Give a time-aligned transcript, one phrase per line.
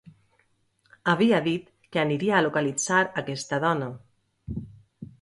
[1.13, 3.95] Havia dit que aniria a localitzar aquesta dona.